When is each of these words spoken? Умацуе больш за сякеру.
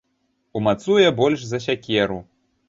Умацуе 0.59 1.11
больш 1.19 1.45
за 1.51 1.61
сякеру. 1.67 2.19